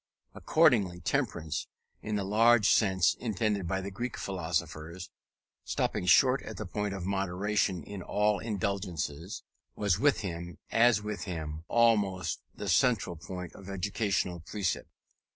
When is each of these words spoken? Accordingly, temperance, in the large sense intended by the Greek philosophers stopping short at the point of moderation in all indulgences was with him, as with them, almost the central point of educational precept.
Accordingly, 0.33 0.99
temperance, 0.99 1.67
in 2.01 2.15
the 2.15 2.23
large 2.23 2.67
sense 2.71 3.13
intended 3.19 3.67
by 3.67 3.81
the 3.81 3.91
Greek 3.91 4.17
philosophers 4.17 5.11
stopping 5.63 6.07
short 6.07 6.41
at 6.41 6.57
the 6.57 6.65
point 6.65 6.95
of 6.95 7.05
moderation 7.05 7.83
in 7.83 8.01
all 8.01 8.39
indulgences 8.39 9.43
was 9.75 9.99
with 9.99 10.21
him, 10.21 10.57
as 10.71 11.03
with 11.03 11.25
them, 11.25 11.65
almost 11.67 12.41
the 12.55 12.67
central 12.67 13.15
point 13.15 13.53
of 13.53 13.69
educational 13.69 14.39
precept. 14.39 14.89